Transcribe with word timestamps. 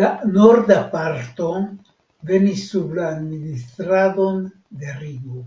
La 0.00 0.08
norda 0.32 0.76
parto 0.96 1.46
venis 2.32 2.66
sub 2.74 2.92
la 3.00 3.08
administradon 3.14 4.44
de 4.84 4.98
Rigo. 5.02 5.42